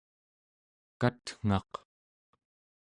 katngaq 1.01 1.71